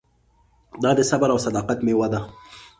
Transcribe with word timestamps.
دا 0.83 0.91
د 0.97 1.01
صبر 1.09 1.29
او 1.33 1.39
صداقت 1.45 1.79
مېوه 1.85 2.07
ده. 2.13 2.19